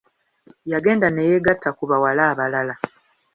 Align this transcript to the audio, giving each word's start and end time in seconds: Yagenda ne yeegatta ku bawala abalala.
Yagenda 0.71 1.07
ne 1.11 1.23
yeegatta 1.29 1.69
ku 1.77 1.83
bawala 1.89 2.23
abalala. 2.31 2.75